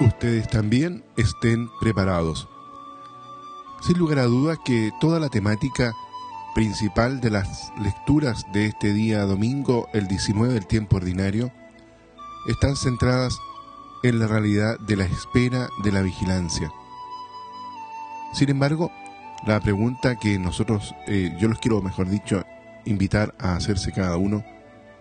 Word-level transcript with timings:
ustedes 0.00 0.48
también 0.48 1.04
estén 1.16 1.68
preparados. 1.80 2.48
Sin 3.82 3.98
lugar 3.98 4.18
a 4.18 4.24
dudas 4.24 4.58
que 4.64 4.90
toda 5.00 5.20
la 5.20 5.28
temática 5.28 5.94
principal 6.54 7.20
de 7.20 7.30
las 7.30 7.72
lecturas 7.78 8.46
de 8.52 8.66
este 8.66 8.92
día 8.92 9.22
domingo, 9.22 9.88
el 9.92 10.08
19 10.08 10.54
del 10.54 10.66
tiempo 10.66 10.96
ordinario, 10.96 11.52
están 12.48 12.76
centradas 12.76 13.38
en 14.02 14.18
la 14.18 14.26
realidad 14.26 14.78
de 14.80 14.96
la 14.96 15.04
espera 15.04 15.68
de 15.82 15.92
la 15.92 16.02
vigilancia. 16.02 16.72
Sin 18.32 18.50
embargo, 18.50 18.90
la 19.46 19.60
pregunta 19.60 20.16
que 20.16 20.38
nosotros, 20.38 20.94
eh, 21.06 21.34
yo 21.38 21.48
los 21.48 21.58
quiero, 21.58 21.82
mejor 21.82 22.08
dicho, 22.08 22.44
invitar 22.84 23.34
a 23.38 23.56
hacerse 23.56 23.92
cada 23.92 24.16
uno, 24.16 24.44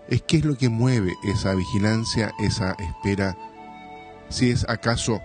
es 0.10 0.22
qué 0.22 0.38
es 0.38 0.46
lo 0.46 0.58
que 0.58 0.70
mueve 0.70 1.14
esa 1.24 1.54
vigilancia, 1.56 2.34
esa 2.40 2.74
espera 2.74 3.36
si 4.30 4.52
es 4.52 4.68
acaso 4.70 5.22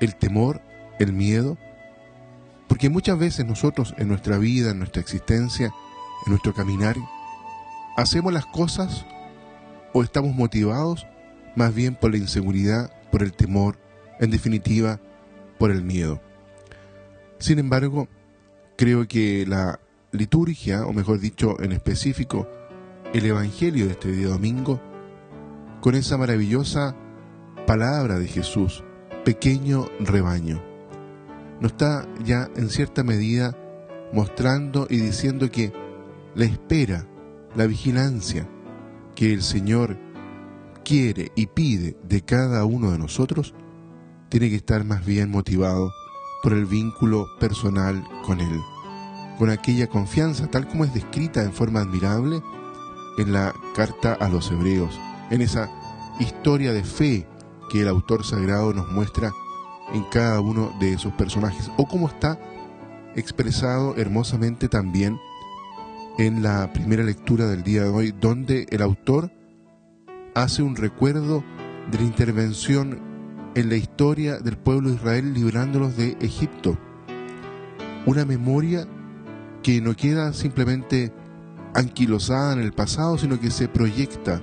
el 0.00 0.16
temor, 0.16 0.60
el 0.98 1.12
miedo, 1.12 1.56
porque 2.68 2.88
muchas 2.88 3.18
veces 3.18 3.46
nosotros 3.46 3.94
en 3.98 4.08
nuestra 4.08 4.38
vida, 4.38 4.70
en 4.70 4.78
nuestra 4.78 5.00
existencia, 5.02 5.66
en 6.26 6.30
nuestro 6.30 6.54
caminar, 6.54 6.96
hacemos 7.96 8.32
las 8.32 8.46
cosas 8.46 9.04
o 9.92 10.02
estamos 10.02 10.34
motivados 10.34 11.06
más 11.54 11.74
bien 11.74 11.94
por 11.94 12.10
la 12.10 12.18
inseguridad, 12.18 12.90
por 13.10 13.22
el 13.22 13.32
temor, 13.32 13.78
en 14.18 14.30
definitiva, 14.30 15.00
por 15.58 15.70
el 15.70 15.82
miedo. 15.82 16.20
Sin 17.38 17.58
embargo, 17.58 18.08
creo 18.76 19.06
que 19.06 19.46
la 19.46 19.78
liturgia, 20.10 20.86
o 20.86 20.92
mejor 20.92 21.20
dicho, 21.20 21.60
en 21.62 21.72
específico, 21.72 22.48
el 23.12 23.26
Evangelio 23.26 23.86
de 23.86 23.92
este 23.92 24.10
día 24.10 24.28
domingo, 24.28 24.80
con 25.80 25.94
esa 25.94 26.16
maravillosa 26.16 26.96
palabra 27.66 28.18
de 28.18 28.28
Jesús, 28.28 28.84
pequeño 29.24 29.86
rebaño. 30.00 30.62
Nos 31.60 31.72
está 31.72 32.06
ya 32.24 32.50
en 32.56 32.68
cierta 32.68 33.02
medida 33.02 33.56
mostrando 34.12 34.86
y 34.90 34.98
diciendo 34.98 35.50
que 35.50 35.72
la 36.34 36.44
espera, 36.44 37.06
la 37.54 37.66
vigilancia 37.66 38.48
que 39.14 39.32
el 39.32 39.42
Señor 39.42 39.96
quiere 40.84 41.32
y 41.34 41.46
pide 41.46 41.96
de 42.02 42.22
cada 42.22 42.64
uno 42.64 42.90
de 42.90 42.98
nosotros, 42.98 43.54
tiene 44.28 44.50
que 44.50 44.56
estar 44.56 44.84
más 44.84 45.06
bien 45.06 45.30
motivado 45.30 45.90
por 46.42 46.52
el 46.52 46.66
vínculo 46.66 47.26
personal 47.40 48.04
con 48.26 48.40
Él, 48.40 48.60
con 49.38 49.48
aquella 49.48 49.86
confianza 49.86 50.48
tal 50.48 50.68
como 50.68 50.84
es 50.84 50.92
descrita 50.92 51.42
en 51.42 51.52
forma 51.52 51.80
admirable 51.80 52.42
en 53.16 53.32
la 53.32 53.54
carta 53.74 54.12
a 54.12 54.28
los 54.28 54.50
hebreos, 54.50 54.98
en 55.30 55.40
esa 55.40 55.70
historia 56.20 56.72
de 56.72 56.84
fe 56.84 57.26
que 57.74 57.82
el 57.82 57.88
autor 57.88 58.24
sagrado 58.24 58.72
nos 58.72 58.88
muestra 58.92 59.32
en 59.92 60.04
cada 60.04 60.40
uno 60.40 60.72
de 60.78 60.92
esos 60.92 61.12
personajes, 61.14 61.72
o 61.76 61.88
como 61.88 62.06
está 62.06 62.38
expresado 63.16 63.96
hermosamente 63.96 64.68
también 64.68 65.18
en 66.16 66.44
la 66.44 66.72
primera 66.72 67.02
lectura 67.02 67.48
del 67.48 67.64
día 67.64 67.82
de 67.82 67.88
hoy, 67.88 68.14
donde 68.20 68.68
el 68.70 68.80
autor 68.80 69.32
hace 70.36 70.62
un 70.62 70.76
recuerdo 70.76 71.42
de 71.90 71.98
la 71.98 72.04
intervención 72.04 73.00
en 73.56 73.68
la 73.68 73.74
historia 73.74 74.38
del 74.38 74.56
pueblo 74.56 74.90
Israel 74.90 75.34
librándolos 75.34 75.96
de 75.96 76.16
Egipto. 76.20 76.78
Una 78.06 78.24
memoria 78.24 78.86
que 79.64 79.80
no 79.80 79.96
queda 79.96 80.32
simplemente 80.32 81.12
anquilosada 81.74 82.52
en 82.52 82.60
el 82.60 82.72
pasado, 82.72 83.18
sino 83.18 83.40
que 83.40 83.50
se 83.50 83.66
proyecta 83.66 84.40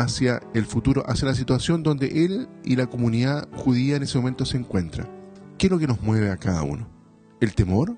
hacia 0.00 0.42
el 0.52 0.66
futuro, 0.66 1.02
hacia 1.06 1.28
la 1.28 1.34
situación 1.34 1.82
donde 1.82 2.24
él 2.24 2.48
y 2.64 2.76
la 2.76 2.86
comunidad 2.86 3.48
judía 3.54 3.96
en 3.96 4.02
ese 4.02 4.18
momento 4.18 4.44
se 4.44 4.58
encuentran. 4.58 5.08
¿Qué 5.58 5.66
es 5.66 5.70
lo 5.70 5.78
que 5.78 5.86
nos 5.86 6.02
mueve 6.02 6.30
a 6.30 6.36
cada 6.36 6.62
uno? 6.62 6.86
¿El 7.40 7.54
temor? 7.54 7.96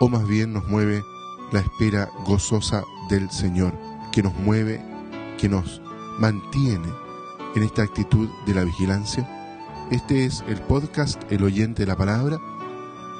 ¿O 0.00 0.08
más 0.08 0.26
bien 0.26 0.54
nos 0.54 0.66
mueve 0.68 1.02
la 1.52 1.60
espera 1.60 2.08
gozosa 2.24 2.82
del 3.10 3.30
Señor, 3.30 3.74
que 4.10 4.22
nos 4.22 4.34
mueve, 4.34 4.80
que 5.38 5.48
nos 5.48 5.82
mantiene 6.18 6.88
en 7.54 7.62
esta 7.62 7.82
actitud 7.82 8.28
de 8.46 8.54
la 8.54 8.64
vigilancia? 8.64 9.28
Este 9.90 10.24
es 10.24 10.42
el 10.48 10.60
podcast 10.62 11.20
El 11.30 11.44
oyente 11.44 11.82
de 11.82 11.88
la 11.88 11.96
palabra 11.96 12.38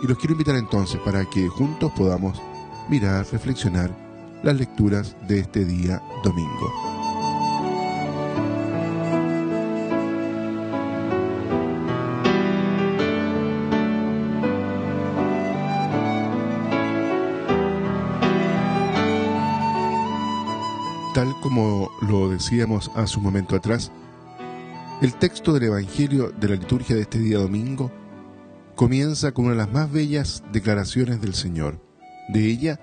y 0.02 0.06
los 0.06 0.16
quiero 0.16 0.32
invitar 0.32 0.56
entonces 0.56 0.98
para 1.04 1.26
que 1.26 1.46
juntos 1.48 1.92
podamos 1.94 2.40
mirar, 2.88 3.26
reflexionar 3.30 3.94
las 4.42 4.56
lecturas 4.56 5.14
de 5.28 5.40
este 5.40 5.66
día 5.66 6.02
domingo. 6.24 7.01
Tal 21.14 21.38
como 21.40 21.90
lo 22.00 22.30
decíamos 22.30 22.90
hace 22.94 23.18
un 23.18 23.24
momento 23.24 23.54
atrás, 23.54 23.92
el 25.02 25.14
texto 25.14 25.52
del 25.52 25.64
Evangelio 25.64 26.30
de 26.30 26.48
la 26.48 26.54
liturgia 26.54 26.96
de 26.96 27.02
este 27.02 27.18
día 27.18 27.38
domingo 27.38 27.90
comienza 28.76 29.32
con 29.32 29.44
una 29.44 29.52
de 29.52 29.58
las 29.58 29.70
más 29.70 29.92
bellas 29.92 30.42
declaraciones 30.52 31.20
del 31.20 31.34
Señor. 31.34 31.78
De 32.30 32.46
ella 32.46 32.80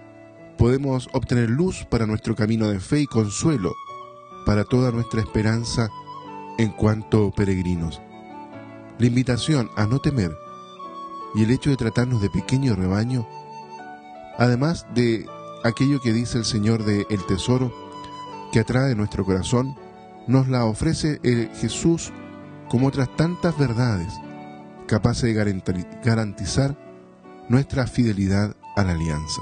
podemos 0.59 1.09
obtener 1.13 1.49
luz 1.49 1.87
para 1.89 2.05
nuestro 2.05 2.35
camino 2.35 2.67
de 2.67 2.79
fe 2.79 3.01
y 3.01 3.07
consuelo 3.07 3.73
para 4.45 4.63
toda 4.63 4.91
nuestra 4.91 5.21
esperanza 5.21 5.89
en 6.59 6.69
cuanto 6.69 7.31
peregrinos. 7.31 7.99
La 8.99 9.07
invitación 9.07 9.71
a 9.75 9.87
no 9.87 9.97
temer 9.97 10.31
y 11.33 11.45
el 11.45 11.49
hecho 11.49 11.71
de 11.71 11.77
tratarnos 11.77 12.21
de 12.21 12.29
pequeño 12.29 12.75
rebaño, 12.75 13.27
además 14.37 14.85
de 14.93 15.25
aquello 15.63 15.99
que 15.99 16.13
dice 16.13 16.37
el 16.37 16.45
Señor 16.45 16.83
de 16.83 17.07
el 17.09 17.25
tesoro, 17.25 17.88
que 18.51 18.59
atrae 18.59 18.95
nuestro 18.95 19.25
corazón, 19.25 19.75
nos 20.27 20.47
la 20.47 20.65
ofrece 20.65 21.19
el 21.23 21.49
Jesús 21.55 22.11
como 22.69 22.87
otras 22.87 23.15
tantas 23.15 23.57
verdades 23.57 24.13
capaces 24.87 25.23
de 25.23 25.61
garantizar 26.03 26.75
nuestra 27.47 27.87
fidelidad 27.87 28.55
a 28.75 28.83
la 28.83 28.91
alianza. 28.91 29.41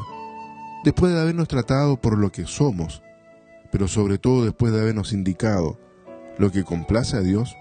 Después 0.84 1.13
de 1.13 1.19
habernos 1.19 1.47
tratado 1.47 1.97
por 1.97 2.18
lo 2.18 2.31
que 2.31 2.45
somos, 2.45 3.01
pero 3.72 3.88
sobre 3.88 4.18
todo 4.18 4.45
después 4.45 4.72
de 4.72 4.81
habernos 4.81 5.13
indicado 5.13 5.79
lo 6.38 6.51
que 6.51 6.63
complace 6.63 7.18
a 7.18 7.22
Dios, 7.22 7.56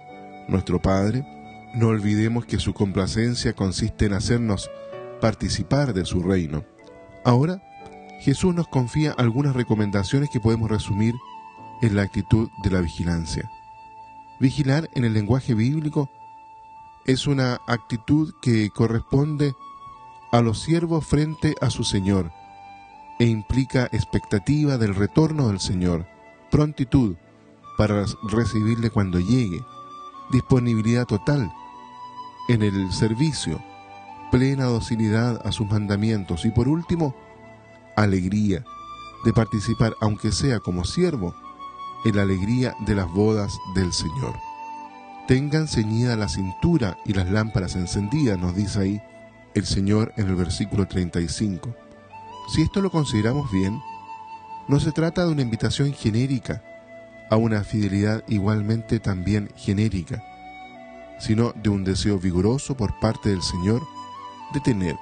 nuestro 0.48 0.80
Padre, 0.80 1.26
no 1.74 1.88
olvidemos 1.88 2.46
que 2.46 2.58
su 2.58 2.74
complacencia 2.74 3.54
consiste 3.54 4.06
en 4.06 4.12
hacernos 4.12 4.70
participar 5.20 5.92
de 5.94 6.04
su 6.04 6.22
reino. 6.22 6.64
Ahora, 7.24 7.62
Jesús 8.20 8.54
nos 8.54 8.68
confía 8.68 9.12
algunas 9.12 9.54
recomendaciones 9.54 10.30
que 10.30 10.40
podemos 10.40 10.70
resumir 10.70 11.14
en 11.82 11.96
la 11.96 12.02
actitud 12.02 12.50
de 12.62 12.70
la 12.70 12.80
vigilancia. 12.80 13.50
Vigilar 14.38 14.90
en 14.94 15.04
el 15.04 15.14
lenguaje 15.14 15.54
bíblico 15.54 16.10
es 17.04 17.26
una 17.26 17.60
actitud 17.66 18.34
que 18.42 18.70
corresponde 18.70 19.54
a 20.32 20.40
los 20.40 20.60
siervos 20.60 21.06
frente 21.06 21.54
a 21.60 21.70
su 21.70 21.84
Señor 21.84 22.32
e 23.18 23.26
implica 23.26 23.84
expectativa 23.92 24.76
del 24.76 24.94
retorno 24.94 25.48
del 25.48 25.60
Señor, 25.60 26.06
prontitud 26.50 27.16
para 27.78 28.04
recibirle 28.28 28.90
cuando 28.90 29.20
llegue, 29.20 29.62
disponibilidad 30.30 31.06
total 31.06 31.50
en 32.48 32.62
el 32.62 32.92
servicio, 32.92 33.62
plena 34.30 34.64
docilidad 34.64 35.46
a 35.46 35.52
sus 35.52 35.66
mandamientos 35.66 36.44
y 36.44 36.50
por 36.50 36.68
último, 36.68 37.14
alegría 37.96 38.64
de 39.24 39.32
participar, 39.32 39.94
aunque 40.00 40.32
sea 40.32 40.60
como 40.60 40.84
siervo, 40.84 41.34
la 42.12 42.22
alegría 42.22 42.74
de 42.80 42.94
las 42.94 43.10
bodas 43.10 43.58
del 43.74 43.92
Señor. 43.92 44.34
Tengan 45.26 45.66
ceñida 45.66 46.16
la 46.16 46.28
cintura 46.28 46.98
y 47.04 47.12
las 47.12 47.28
lámparas 47.30 47.74
encendidas, 47.74 48.38
nos 48.38 48.54
dice 48.54 48.80
ahí 48.80 49.02
el 49.54 49.66
Señor 49.66 50.12
en 50.16 50.28
el 50.28 50.36
versículo 50.36 50.86
35. 50.86 51.74
Si 52.52 52.62
esto 52.62 52.80
lo 52.80 52.90
consideramos 52.90 53.50
bien, 53.50 53.80
no 54.68 54.78
se 54.78 54.92
trata 54.92 55.24
de 55.24 55.32
una 55.32 55.42
invitación 55.42 55.92
genérica 55.92 56.62
a 57.30 57.36
una 57.36 57.64
fidelidad 57.64 58.22
igualmente 58.28 59.00
también 59.00 59.50
genérica, 59.56 60.22
sino 61.18 61.52
de 61.52 61.70
un 61.70 61.82
deseo 61.82 62.18
vigoroso 62.18 62.76
por 62.76 62.98
parte 63.00 63.30
del 63.30 63.42
Señor 63.42 63.82
de 64.52 64.60
tener 64.60 64.96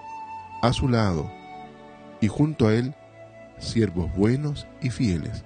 a 0.62 0.72
su 0.72 0.88
lado 0.88 1.30
y 2.20 2.28
junto 2.28 2.68
a 2.68 2.74
Él 2.74 2.94
siervos 3.58 4.14
buenos 4.14 4.66
y 4.80 4.90
fieles 4.90 5.44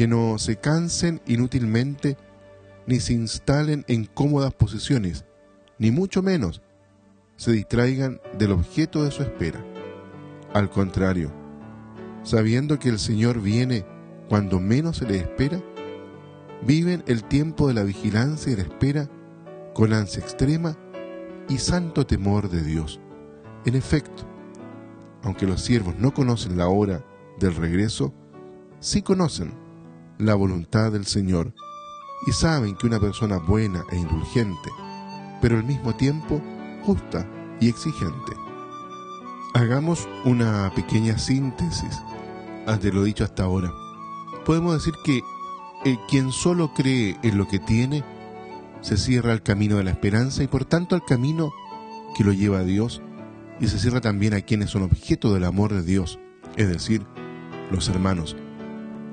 que 0.00 0.08
no 0.08 0.38
se 0.38 0.56
cansen 0.56 1.20
inútilmente 1.26 2.16
ni 2.86 3.00
se 3.00 3.12
instalen 3.12 3.84
en 3.86 4.06
cómodas 4.06 4.54
posiciones, 4.54 5.26
ni 5.78 5.90
mucho 5.90 6.22
menos 6.22 6.62
se 7.36 7.52
distraigan 7.52 8.18
del 8.38 8.52
objeto 8.52 9.04
de 9.04 9.10
su 9.10 9.22
espera. 9.22 9.62
Al 10.54 10.70
contrario, 10.70 11.30
sabiendo 12.22 12.78
que 12.78 12.88
el 12.88 12.98
Señor 12.98 13.42
viene 13.42 13.84
cuando 14.30 14.58
menos 14.58 14.96
se 14.96 15.06
le 15.06 15.16
espera, 15.16 15.62
viven 16.62 17.04
el 17.06 17.22
tiempo 17.22 17.68
de 17.68 17.74
la 17.74 17.82
vigilancia 17.82 18.54
y 18.54 18.56
la 18.56 18.62
espera 18.62 19.06
con 19.74 19.92
ansia 19.92 20.22
extrema 20.22 20.78
y 21.46 21.58
santo 21.58 22.06
temor 22.06 22.48
de 22.48 22.62
Dios. 22.62 23.02
En 23.66 23.74
efecto, 23.74 24.22
aunque 25.22 25.44
los 25.44 25.60
siervos 25.60 25.94
no 25.98 26.14
conocen 26.14 26.56
la 26.56 26.68
hora 26.68 27.04
del 27.38 27.54
regreso, 27.54 28.14
sí 28.78 29.02
conocen 29.02 29.68
la 30.20 30.34
voluntad 30.34 30.92
del 30.92 31.06
Señor 31.06 31.52
y 32.26 32.32
saben 32.32 32.76
que 32.76 32.86
una 32.86 33.00
persona 33.00 33.38
buena 33.38 33.84
e 33.90 33.96
indulgente, 33.96 34.70
pero 35.40 35.56
al 35.56 35.64
mismo 35.64 35.94
tiempo 35.96 36.40
justa 36.84 37.26
y 37.60 37.68
exigente. 37.68 38.32
Hagamos 39.54 40.08
una 40.24 40.70
pequeña 40.74 41.18
síntesis 41.18 42.00
ante 42.66 42.92
lo 42.92 43.02
dicho 43.02 43.24
hasta 43.24 43.44
ahora. 43.44 43.72
Podemos 44.44 44.74
decir 44.74 44.94
que 45.04 45.22
el 45.84 45.98
quien 46.08 46.30
solo 46.30 46.72
cree 46.74 47.18
en 47.22 47.38
lo 47.38 47.48
que 47.48 47.58
tiene 47.58 48.04
se 48.80 48.96
cierra 48.96 49.32
al 49.32 49.42
camino 49.42 49.76
de 49.76 49.84
la 49.84 49.90
esperanza 49.90 50.42
y 50.42 50.46
por 50.46 50.64
tanto 50.64 50.94
al 50.94 51.04
camino 51.04 51.52
que 52.16 52.24
lo 52.24 52.32
lleva 52.32 52.58
a 52.58 52.64
Dios 52.64 53.02
y 53.60 53.68
se 53.68 53.78
cierra 53.78 54.00
también 54.00 54.34
a 54.34 54.40
quienes 54.40 54.70
son 54.70 54.82
objeto 54.82 55.32
del 55.32 55.44
amor 55.44 55.72
de 55.72 55.82
Dios, 55.82 56.18
es 56.56 56.68
decir, 56.68 57.06
los 57.70 57.88
hermanos, 57.88 58.36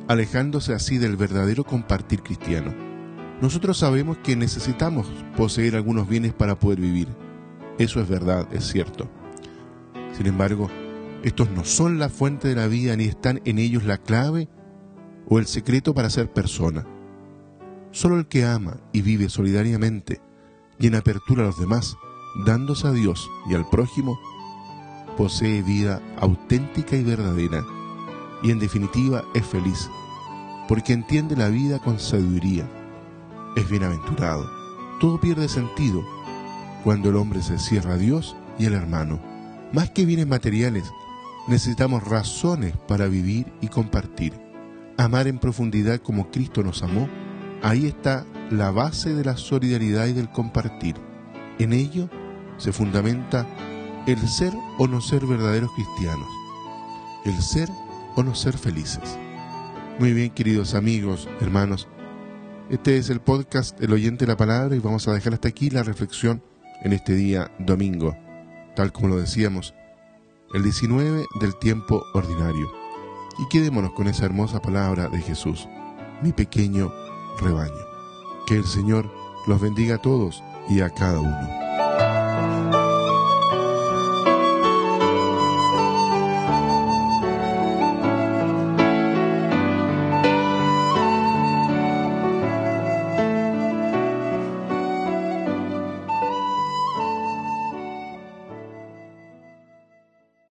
alejándose 0.07 0.74
así 0.74 0.98
del 0.98 1.18
verdadero 1.18 1.63
compartir 1.63 2.24
cristiano. 2.24 2.74
Nosotros 3.42 3.77
sabemos 3.77 4.18
que 4.18 4.36
necesitamos 4.36 5.07
poseer 5.36 5.75
algunos 5.75 6.07
bienes 6.07 6.33
para 6.33 6.57
poder 6.57 6.80
vivir. 6.80 7.07
Eso 7.77 8.01
es 8.01 8.09
verdad, 8.09 8.48
es 8.51 8.65
cierto. 8.65 9.09
Sin 10.13 10.25
embargo, 10.25 10.69
estos 11.24 11.50
no 11.51 11.63
son 11.63 12.00
la 12.00 12.09
fuente 12.09 12.48
de 12.48 12.56
la 12.56 12.68
vida 12.68 12.95
ni 12.95 13.06
están 13.06 13.42
en 13.45 13.59
ellos 13.59 13.83
la 13.83 13.98
clave 13.98 14.50
o 15.30 15.39
el 15.39 15.45
secreto 15.45 15.94
para 15.94 16.10
ser 16.10 16.31
persona. 16.31 16.86
Solo 17.92 18.18
el 18.18 18.27
que 18.27 18.45
ama 18.45 18.77
y 18.94 19.01
vive 19.01 19.30
solidariamente 19.30 20.21
y 20.80 20.88
en 20.88 20.95
apertura 20.95 21.44
a 21.44 21.48
los 21.48 21.60
demás, 21.60 21.95
dándose 22.45 22.88
a 22.88 22.92
Dios 22.92 23.30
y 23.50 23.56
al 23.56 23.68
prójimo, 23.69 24.19
posee 25.18 25.63
vida 25.63 26.01
auténtica 26.19 26.95
y 26.95 27.03
verdadera, 27.03 27.63
y 28.44 28.51
en 28.51 28.60
definitiva 28.60 29.24
es 29.34 29.45
feliz, 29.45 29.89
porque 30.68 30.94
entiende 30.94 31.36
la 31.36 31.50
vida 31.50 31.80
con 31.80 32.00
sabiduría, 32.00 32.69
es 33.56 33.69
bienaventurado. 33.69 34.50
Todo 35.00 35.19
pierde 35.19 35.48
sentido 35.48 36.04
cuando 36.84 37.10
el 37.10 37.16
hombre 37.16 37.42
se 37.42 37.57
cierra 37.57 37.94
a 37.94 37.98
Dios 37.98 38.36
y 38.57 38.66
al 38.66 38.74
hermano. 38.74 39.19
Más 39.74 39.89
que 39.92 40.06
bienes 40.06 40.28
materiales, 40.28 40.92
necesitamos 41.48 42.04
razones 42.04 42.75
para 42.88 43.07
vivir 43.07 43.51
y 43.62 43.68
compartir. 43.68 44.34
Amar 44.98 45.28
en 45.28 45.39
profundidad 45.39 46.00
como 46.00 46.31
Cristo 46.31 46.63
nos 46.63 46.84
amó, 46.84 47.07
ahí 47.62 47.86
está 47.86 48.25
la 48.50 48.72
base 48.72 49.13
de 49.13 49.25
la 49.25 49.38
solidaridad 49.38 50.07
y 50.07 50.13
del 50.13 50.30
compartir. 50.30 50.95
En 51.60 51.74
ello 51.74 52.10
se 52.57 52.72
fundamenta 52.72 53.45
el 54.06 54.28
ser 54.28 54.54
o 54.78 54.88
no 54.88 55.01
ser 55.01 55.25
verdaderos 55.25 55.72
cristianos, 55.74 56.28
el 57.25 57.42
ser 57.42 57.69
o 58.18 58.24
no 58.24 58.34
ser 58.34 58.58
felices. 58.58 59.18
Muy 60.00 60.12
bien, 60.12 60.31
queridos 60.31 60.74
amigos, 60.74 61.30
hermanos, 61.40 61.88
este 62.69 62.98
es 62.98 63.10
el 63.12 63.22
podcast 63.22 63.80
El 63.81 63.94
oyente 63.94 64.25
de 64.25 64.31
la 64.31 64.38
palabra 64.38 64.75
y 64.75 64.80
vamos 64.80 65.08
a 65.08 65.14
dejar 65.14 65.36
hasta 65.36 65.48
aquí 65.48 65.69
la 65.69 65.84
reflexión 65.84 66.44
en 66.84 66.94
este 66.94 67.14
día 67.14 67.52
domingo, 67.60 68.18
tal 68.75 68.92
como 68.92 69.10
lo 69.10 69.18
decíamos, 69.18 69.75
el 70.54 70.64
19 70.64 71.25
del 71.40 71.56
tiempo 71.60 72.04
ordinario. 72.16 72.72
Y 73.38 73.48
quedémonos 73.50 73.94
con 73.94 74.08
esa 74.08 74.25
hermosa 74.25 74.62
palabra 74.63 75.10
de 75.10 75.22
Jesús, 75.22 75.68
mi 76.24 76.31
pequeño 76.31 76.92
rebaño. 77.40 77.86
Que 78.48 78.56
el 78.56 78.66
Señor 78.66 79.12
los 79.46 79.62
bendiga 79.62 79.96
a 79.96 80.02
todos 80.02 80.44
y 80.68 80.81
a 80.81 80.90
cada 80.90 81.20
uno. 81.20 81.67